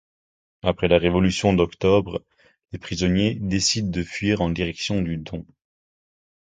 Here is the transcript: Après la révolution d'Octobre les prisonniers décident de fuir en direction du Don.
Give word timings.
Après 0.63 0.87
la 0.87 0.97
révolution 0.97 1.53
d'Octobre 1.53 2.23
les 2.71 2.79
prisonniers 2.79 3.35
décident 3.35 3.91
de 3.91 4.01
fuir 4.01 4.41
en 4.41 4.49
direction 4.49 4.99
du 5.03 5.17
Don. 5.17 5.45